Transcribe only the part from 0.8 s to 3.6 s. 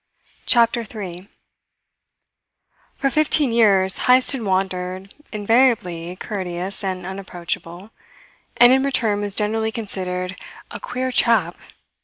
THREE For fifteen